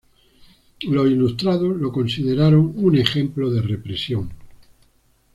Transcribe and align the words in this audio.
Los 0.81 1.05
"ilustrados" 1.11 1.77
lo 1.79 1.91
consideraron 1.91 2.73
un 2.75 2.97
ejemplo 2.97 3.51
de 3.51 3.61
represión. 3.61 4.31